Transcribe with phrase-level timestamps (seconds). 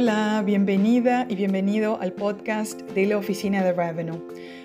[0.00, 4.22] Hola, bienvenida y bienvenido al podcast de la Oficina de Revenue.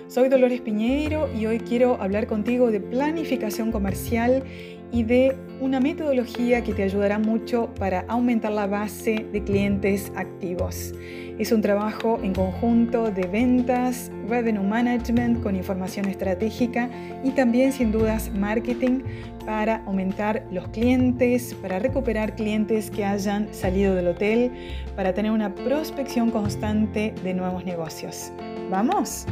[0.07, 4.43] Soy Dolores Piñeiro y hoy quiero hablar contigo de planificación comercial
[4.91, 10.93] y de una metodología que te ayudará mucho para aumentar la base de clientes activos.
[11.39, 16.89] Es un trabajo en conjunto de ventas, revenue management con información estratégica
[17.23, 19.01] y también sin dudas marketing
[19.45, 24.51] para aumentar los clientes, para recuperar clientes que hayan salido del hotel,
[24.95, 28.31] para tener una prospección constante de nuevos negocios.
[28.69, 29.25] ¿Vamos?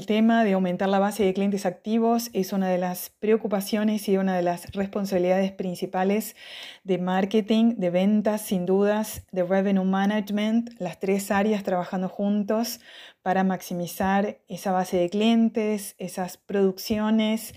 [0.00, 4.16] El tema de aumentar la base de clientes activos es una de las preocupaciones y
[4.16, 6.36] una de las responsabilidades principales
[6.84, 12.80] de marketing, de ventas, sin dudas, de revenue management, las tres áreas trabajando juntos
[13.20, 17.52] para maximizar esa base de clientes, esas producciones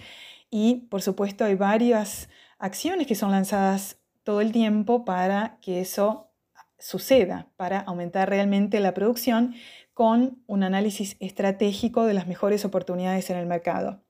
[0.50, 2.28] y, por supuesto, hay varias
[2.60, 6.30] acciones que son lanzadas todo el tiempo para que eso
[6.78, 9.56] suceda, para aumentar realmente la producción
[9.94, 14.04] con un análisis estratégico de las mejores oportunidades en el mercado.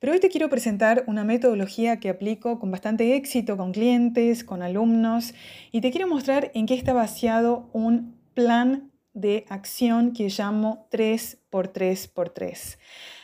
[0.00, 4.62] Pero hoy te quiero presentar una metodología que aplico con bastante éxito con clientes, con
[4.62, 5.34] alumnos,
[5.70, 12.78] y te quiero mostrar en qué está basado un plan de acción que llamo 3x3x3.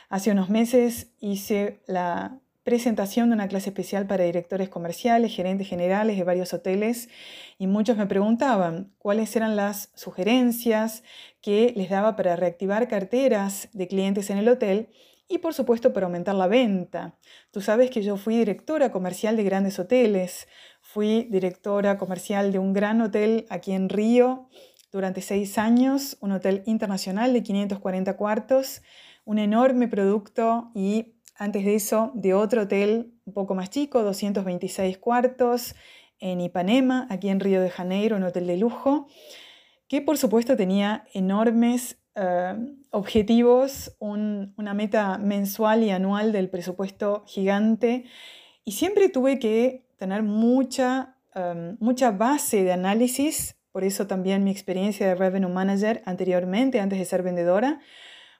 [0.09, 6.17] Hace unos meses hice la presentación de una clase especial para directores comerciales, gerentes generales
[6.17, 7.11] de varios hoteles
[7.59, 11.05] y muchos me preguntaban cuáles eran las sugerencias
[11.43, 14.89] que les daba para reactivar carteras de clientes en el hotel
[15.29, 17.19] y por supuesto para aumentar la venta.
[17.51, 20.49] Tú sabes que yo fui directora comercial de grandes hoteles,
[20.81, 24.49] fui directora comercial de un gran hotel aquí en Río
[24.91, 28.81] durante seis años, un hotel internacional de 540 cuartos,
[29.25, 34.99] un enorme producto y antes de eso, de otro hotel un poco más chico, 226
[34.99, 35.75] cuartos,
[36.21, 39.09] en Ipanema, aquí en Río de Janeiro, un hotel de lujo,
[39.89, 42.57] que por supuesto tenía enormes eh,
[42.91, 48.05] objetivos, una meta mensual y anual del presupuesto gigante,
[48.65, 54.51] y siempre tuve que tener mucha, eh, mucha base de análisis, por eso también mi
[54.51, 57.81] experiencia de Revenue Manager anteriormente, antes de ser vendedora,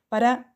[0.09, 0.54] para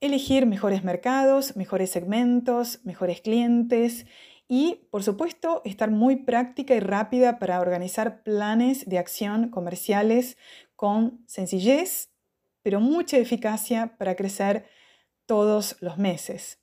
[0.00, 4.06] elegir mejores mercados, mejores segmentos, mejores clientes
[4.48, 10.36] y, por supuesto, estar muy práctica y rápida para organizar planes de acción comerciales
[10.76, 12.10] con sencillez,
[12.62, 14.66] pero mucha eficacia para crecer
[15.26, 16.60] todos los meses.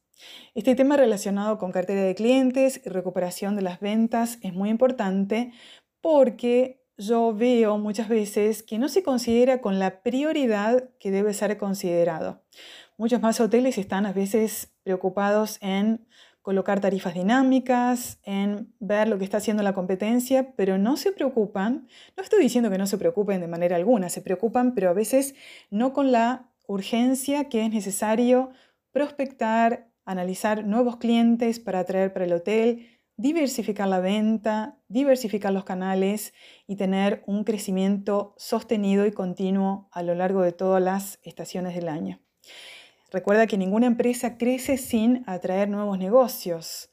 [0.53, 5.51] Este tema relacionado con cartera de clientes y recuperación de las ventas es muy importante
[6.01, 11.57] porque yo veo muchas veces que no se considera con la prioridad que debe ser
[11.57, 12.43] considerado.
[12.97, 16.05] Muchos más hoteles están a veces preocupados en
[16.43, 21.87] colocar tarifas dinámicas, en ver lo que está haciendo la competencia, pero no se preocupan,
[22.15, 25.33] no estoy diciendo que no se preocupen de manera alguna, se preocupan, pero a veces
[25.71, 28.51] no con la urgencia que es necesario
[28.91, 36.33] prospectar, analizar nuevos clientes para atraer para el hotel, diversificar la venta, diversificar los canales
[36.67, 41.87] y tener un crecimiento sostenido y continuo a lo largo de todas las estaciones del
[41.87, 42.19] año.
[43.13, 46.89] Recuerda que ninguna empresa crece sin atraer nuevos negocios.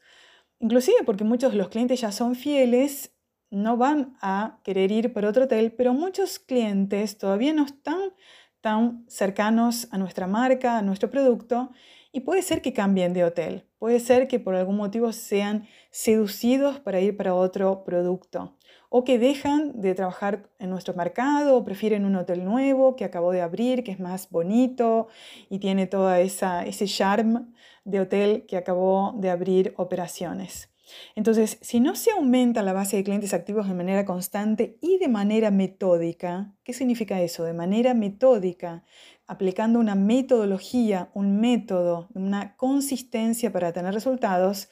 [0.58, 3.16] Inclusive porque muchos de los clientes ya son fieles,
[3.50, 8.12] no van a querer ir por otro hotel, pero muchos clientes todavía no están
[8.60, 11.70] tan cercanos a nuestra marca, a nuestro producto,
[12.12, 16.80] y puede ser que cambien de hotel, puede ser que por algún motivo sean seducidos
[16.80, 18.58] para ir para otro producto
[18.90, 23.30] o que dejan de trabajar en nuestro mercado o prefieren un hotel nuevo que acabó
[23.30, 25.06] de abrir, que es más bonito
[25.48, 27.46] y tiene todo ese charme
[27.84, 30.70] de hotel que acabó de abrir operaciones.
[31.14, 35.06] Entonces, si no se aumenta la base de clientes activos de manera constante y de
[35.06, 37.44] manera metódica, ¿qué significa eso?
[37.44, 38.82] De manera metódica,
[39.28, 44.68] aplicando una metodología, un método, una consistencia para tener resultados,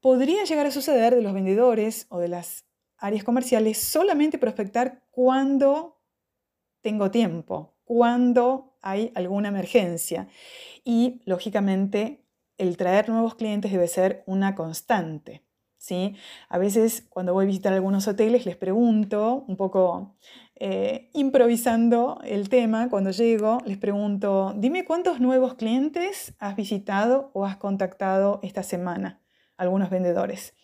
[0.00, 2.64] podría llegar a suceder de los vendedores o de las
[3.00, 6.00] áreas comerciales solamente prospectar cuando
[6.82, 10.28] tengo tiempo, cuando hay alguna emergencia.
[10.84, 12.24] Y lógicamente
[12.58, 15.42] el traer nuevos clientes debe ser una constante.
[15.78, 16.14] ¿sí?
[16.48, 20.16] A veces cuando voy a visitar algunos hoteles les pregunto, un poco
[20.56, 27.46] eh, improvisando el tema, cuando llego les pregunto, dime cuántos nuevos clientes has visitado o
[27.46, 29.22] has contactado esta semana,
[29.56, 30.54] algunos vendedores.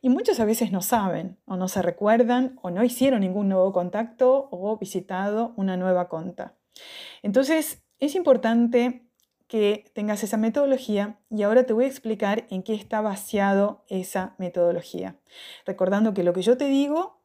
[0.00, 3.72] Y muchos a veces no saben o no se recuerdan o no hicieron ningún nuevo
[3.72, 6.54] contacto o visitado una nueva cuenta.
[7.22, 9.08] Entonces, es importante
[9.48, 14.34] que tengas esa metodología y ahora te voy a explicar en qué está vaciado esa
[14.38, 15.16] metodología.
[15.66, 17.22] Recordando que lo que yo te digo,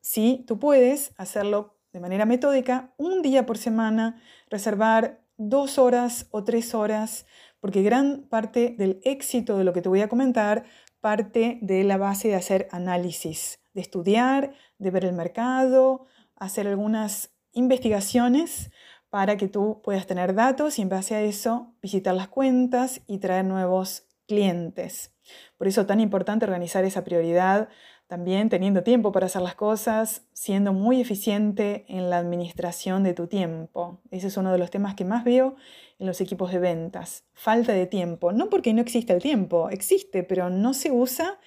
[0.00, 6.44] sí, tú puedes hacerlo de manera metódica un día por semana, reservar dos horas o
[6.44, 7.26] tres horas,
[7.60, 10.64] porque gran parte del éxito de lo que te voy a comentar
[11.00, 16.06] parte de la base de hacer análisis, de estudiar, de ver el mercado,
[16.36, 18.70] hacer algunas investigaciones
[19.10, 23.18] para que tú puedas tener datos y en base a eso visitar las cuentas y
[23.18, 25.14] traer nuevos clientes.
[25.56, 27.68] Por eso es tan importante organizar esa prioridad
[28.08, 33.26] también teniendo tiempo para hacer las cosas, siendo muy eficiente en la administración de tu
[33.26, 34.00] tiempo.
[34.10, 35.56] Ese es uno de los temas que más veo
[35.98, 37.24] en los equipos de ventas.
[37.34, 38.32] Falta de tiempo.
[38.32, 41.38] No porque no exista el tiempo, existe, pero no se usa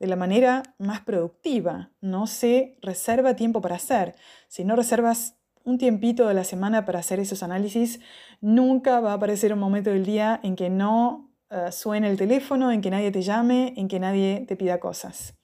[0.00, 1.90] de la manera más productiva.
[2.00, 4.14] No se reserva tiempo para hacer.
[4.48, 8.00] Si no reservas un tiempito de la semana para hacer esos análisis,
[8.40, 12.72] nunca va a aparecer un momento del día en que no uh, suene el teléfono,
[12.72, 15.34] en que nadie te llame, en que nadie te pida cosas.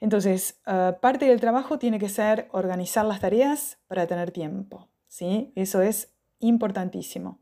[0.00, 4.88] Entonces, ah, parte del trabajo tiene que ser organizar las tareas para tener tiempo.
[5.08, 5.52] ¿sí?
[5.54, 7.40] Eso es importantísimo.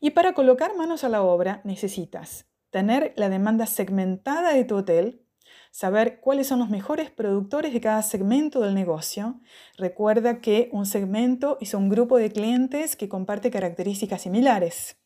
[0.00, 5.22] Y para colocar manos a la obra necesitas tener la demanda segmentada de tu hotel,
[5.70, 9.40] saber cuáles son los mejores productores de cada segmento del negocio.
[9.78, 14.98] Recuerda que un segmento es un grupo de clientes que comparte características similares.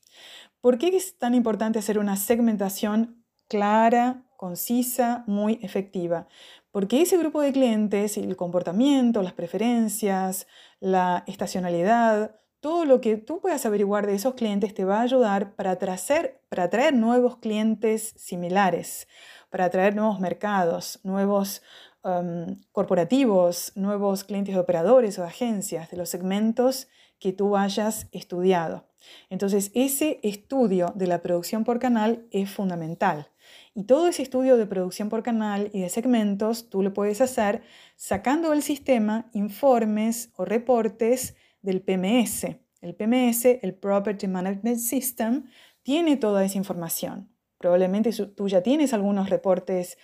[0.60, 6.26] ¿Por qué es tan importante hacer una segmentación clara, concisa, muy efectiva.
[6.70, 10.46] Porque ese grupo de clientes, el comportamiento, las preferencias,
[10.80, 15.54] la estacionalidad, todo lo que tú puedas averiguar de esos clientes te va a ayudar
[15.56, 19.08] para, traer, para atraer nuevos clientes similares,
[19.50, 21.60] para atraer nuevos mercados, nuevos
[22.02, 26.88] um, corporativos, nuevos clientes de operadores o agencias de los segmentos
[27.18, 28.86] que tú hayas estudiado.
[29.28, 33.28] Entonces, ese estudio de la producción por canal es fundamental.
[33.74, 37.62] Y todo ese estudio de producción por canal y de segmentos tú lo puedes hacer
[37.96, 42.56] sacando del sistema informes o reportes del PMS.
[42.80, 45.44] El PMS, el Property Management System,
[45.82, 47.30] tiene toda esa información.
[47.58, 49.98] Probablemente tú ya tienes algunos reportes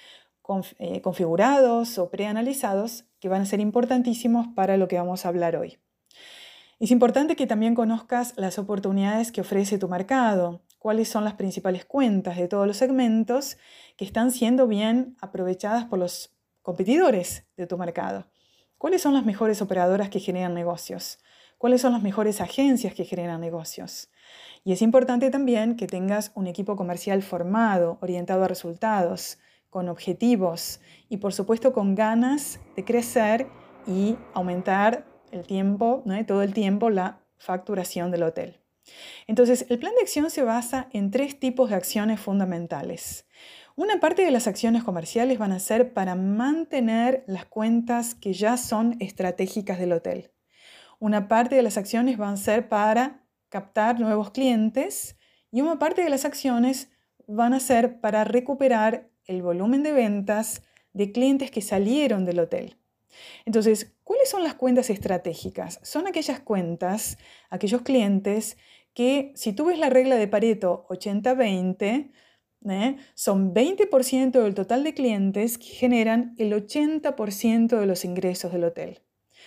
[0.78, 5.56] eh, configurados o preanalizados que van a ser importantísimos para lo que vamos a hablar
[5.56, 5.78] hoy.
[6.78, 11.84] Es importante que también conozcas las oportunidades que ofrece tu mercado, cuáles son las principales
[11.84, 13.58] cuentas de todos los segmentos
[13.96, 18.26] que están siendo bien aprovechadas por los competidores de tu mercado.
[18.78, 21.18] ¿Cuáles son las mejores operadoras que generan negocios?
[21.58, 24.10] ¿Cuáles son las mejores agencias que generan negocios?
[24.64, 29.38] Y es importante también que tengas un equipo comercial formado, orientado a resultados,
[29.70, 33.46] con objetivos y por supuesto con ganas de crecer
[33.86, 38.65] y aumentar el tiempo, todo el tiempo, la facturación del hotel.
[39.26, 43.26] Entonces, el plan de acción se basa en tres tipos de acciones fundamentales.
[43.74, 48.56] Una parte de las acciones comerciales van a ser para mantener las cuentas que ya
[48.56, 50.30] son estratégicas del hotel.
[50.98, 55.16] Una parte de las acciones van a ser para captar nuevos clientes
[55.50, 56.88] y una parte de las acciones
[57.26, 60.62] van a ser para recuperar el volumen de ventas
[60.92, 62.78] de clientes que salieron del hotel.
[63.44, 65.80] Entonces, ¿cuáles son las cuentas estratégicas?
[65.82, 67.18] Son aquellas cuentas,
[67.50, 68.56] aquellos clientes
[68.96, 72.12] que si tú ves la regla de Pareto 80-20,
[72.66, 72.96] ¿eh?
[73.12, 79.02] son 20% del total de clientes que generan el 80% de los ingresos del hotel.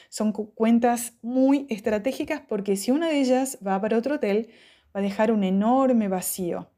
[0.09, 4.49] Son cuentas muy estratégicas porque si una de ellas va para otro hotel,
[4.95, 6.69] va a dejar un enorme vacío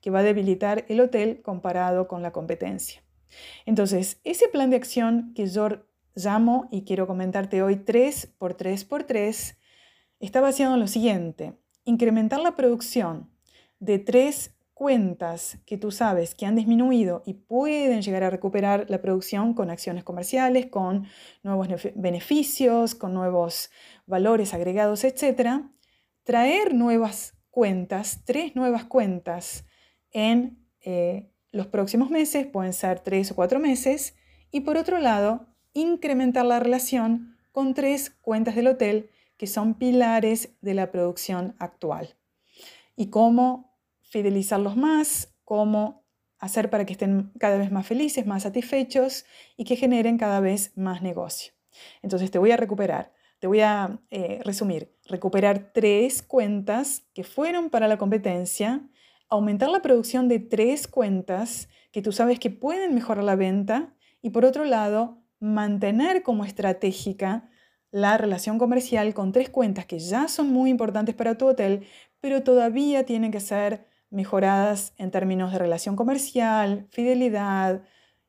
[0.00, 3.02] que va a debilitar el hotel comparado con la competencia.
[3.66, 5.84] Entonces, ese plan de acción que yo
[6.14, 9.58] llamo y quiero comentarte hoy 3 por 3 por 3
[10.20, 11.56] está basado en lo siguiente.
[11.90, 13.28] Incrementar la producción
[13.80, 19.02] de tres cuentas que tú sabes que han disminuido y pueden llegar a recuperar la
[19.02, 21.08] producción con acciones comerciales, con
[21.42, 21.66] nuevos
[21.96, 23.72] beneficios, con nuevos
[24.06, 25.62] valores agregados, etc.
[26.22, 29.66] Traer nuevas cuentas, tres nuevas cuentas
[30.12, 34.14] en eh, los próximos meses, pueden ser tres o cuatro meses,
[34.52, 40.50] y por otro lado, incrementar la relación con tres cuentas del hotel que son pilares
[40.60, 42.14] de la producción actual.
[42.94, 46.04] Y cómo fidelizarlos más, cómo
[46.38, 49.24] hacer para que estén cada vez más felices, más satisfechos
[49.56, 51.54] y que generen cada vez más negocio.
[52.02, 57.70] Entonces te voy a recuperar, te voy a eh, resumir, recuperar tres cuentas que fueron
[57.70, 58.90] para la competencia,
[59.30, 64.28] aumentar la producción de tres cuentas que tú sabes que pueden mejorar la venta y
[64.28, 67.49] por otro lado, mantener como estratégica
[67.90, 71.86] la relación comercial con tres cuentas que ya son muy importantes para tu hotel,
[72.20, 77.82] pero todavía tienen que ser mejoradas en términos de relación comercial, fidelidad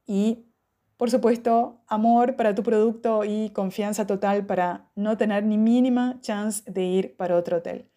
[0.06, 0.46] y,
[0.98, 6.70] por supuesto, amor para tu producto y confianza total para no tener ni mínima chance
[6.70, 7.92] de ir para otro hotel.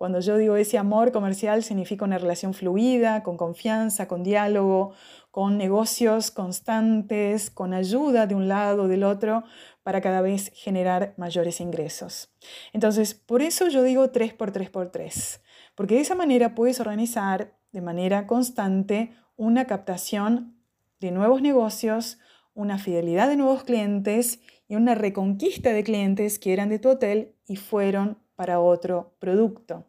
[0.00, 4.94] Cuando yo digo ese amor comercial significa una relación fluida, con confianza, con diálogo,
[5.30, 9.44] con negocios constantes, con ayuda de un lado o del otro
[9.82, 12.32] para cada vez generar mayores ingresos.
[12.72, 15.40] Entonces, por eso yo digo 3 por 3 por 3,
[15.74, 20.56] porque de esa manera puedes organizar de manera constante una captación
[20.98, 22.18] de nuevos negocios,
[22.54, 27.34] una fidelidad de nuevos clientes y una reconquista de clientes que eran de tu hotel
[27.46, 29.86] y fueron para otro producto.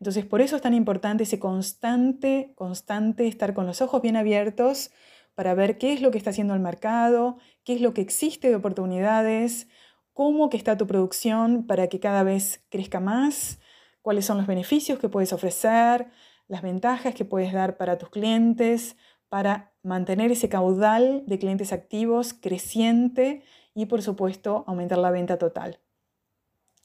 [0.00, 4.90] Entonces, por eso es tan importante ese constante, constante estar con los ojos bien abiertos
[5.34, 8.48] para ver qué es lo que está haciendo el mercado, qué es lo que existe
[8.48, 9.68] de oportunidades,
[10.12, 13.60] cómo que está tu producción para que cada vez crezca más,
[14.02, 16.08] cuáles son los beneficios que puedes ofrecer,
[16.48, 18.96] las ventajas que puedes dar para tus clientes,
[19.28, 23.44] para mantener ese caudal de clientes activos creciente
[23.74, 25.78] y por supuesto aumentar la venta total.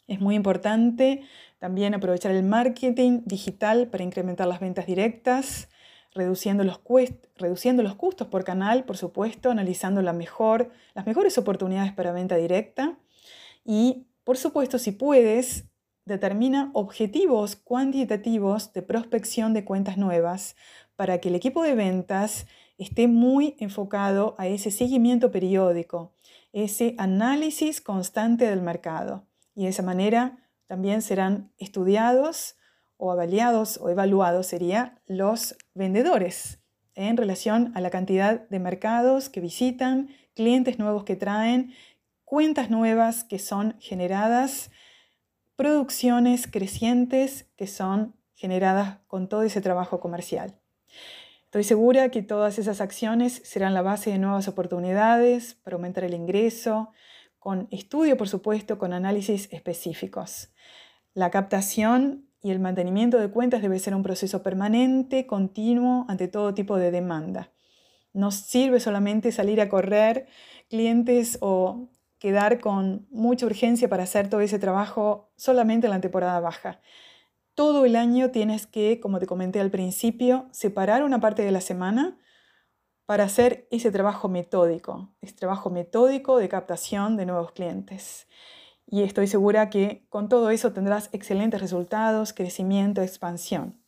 [0.07, 1.23] Es muy importante
[1.59, 5.69] también aprovechar el marketing digital para incrementar las ventas directas,
[6.13, 6.81] reduciendo los,
[7.37, 12.35] reduciendo los costos por canal, por supuesto, analizando la mejor, las mejores oportunidades para venta
[12.35, 12.97] directa.
[13.65, 15.65] Y, por supuesto, si puedes,
[16.05, 20.55] determina objetivos cuantitativos de prospección de cuentas nuevas
[20.95, 22.45] para que el equipo de ventas
[22.77, 26.13] esté muy enfocado a ese seguimiento periódico,
[26.51, 29.25] ese análisis constante del mercado.
[29.55, 32.55] Y de esa manera también serán estudiados
[32.97, 36.59] o avaliados o evaluados sería los vendedores
[36.95, 41.73] en relación a la cantidad de mercados que visitan, clientes nuevos que traen,
[42.23, 44.71] cuentas nuevas que son generadas,
[45.55, 50.59] producciones crecientes que son generadas con todo ese trabajo comercial.
[51.45, 56.15] Estoy segura que todas esas acciones serán la base de nuevas oportunidades para aumentar el
[56.15, 56.91] ingreso,
[57.43, 60.47] con estudio, por supuesto, con análisis específicos.
[61.13, 66.53] La captación y el mantenimiento de cuentas debe ser un proceso permanente, continuo, ante todo
[66.53, 67.51] tipo de demanda.
[68.13, 70.27] No sirve solamente salir a correr
[70.69, 76.39] clientes o quedar con mucha urgencia para hacer todo ese trabajo solamente en la temporada
[76.39, 76.79] baja.
[77.55, 81.59] Todo el año tienes que, como te comenté al principio, separar una parte de la
[81.59, 82.17] semana
[83.13, 88.27] para hacer ese trabajo metódico, ese trabajo metódico de captación de nuevos clientes.
[88.87, 93.79] Y estoy segura que con todo eso tendrás excelentes resultados, crecimiento, expansión.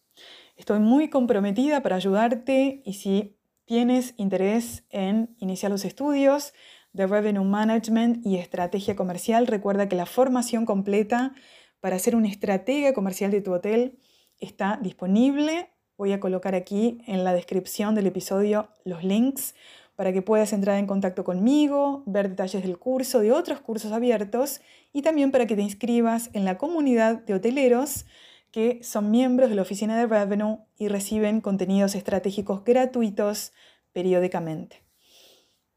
[0.58, 6.54] Estoy muy comprometida para ayudarte y si tienes interés en iniciar los estudios
[6.94, 11.34] de Revenue Management y Estrategia Comercial, recuerda que la formación completa
[11.80, 13.98] para ser una estratega comercial de tu hotel
[14.38, 19.56] está disponible Voy a colocar aquí en la descripción del episodio los links
[19.96, 24.60] para que puedas entrar en contacto conmigo, ver detalles del curso, de otros cursos abiertos
[24.92, 28.06] y también para que te inscribas en la comunidad de hoteleros
[28.52, 33.54] que son miembros de la oficina de Revenue y reciben contenidos estratégicos gratuitos
[33.94, 34.84] periódicamente.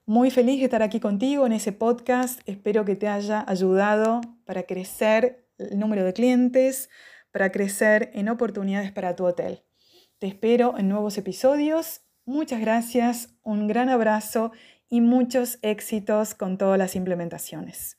[0.04, 2.40] Muy feliz de estar aquí contigo en ese podcast.
[2.46, 6.88] Espero que te haya ayudado para crecer el número de clientes,
[7.30, 9.67] para crecer en oportunidades para tu hotel.
[10.18, 12.00] Te espero en nuevos episodios.
[12.25, 14.50] Muchas gracias, un gran abrazo
[14.88, 17.98] y muchos éxitos con todas las implementaciones.